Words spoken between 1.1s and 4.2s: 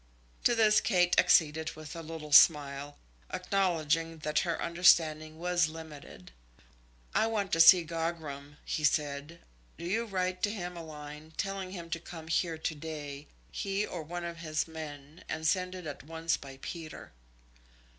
acceded with a little smile, acknowledging